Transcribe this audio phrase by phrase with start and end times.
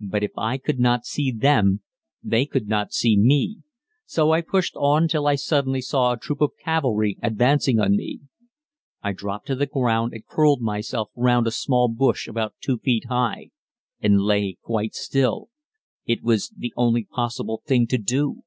[0.00, 1.82] But if I could not see them
[2.22, 3.58] they could not see me,
[4.06, 8.20] so I pushed on till I suddenly saw a troop of cavalry advancing on me.
[9.02, 13.04] I dropped to the ground and curled myself round a small bush about 2 feet
[13.10, 13.50] high
[14.00, 15.50] and lay quite still
[16.06, 18.44] it was the only possible thing to do.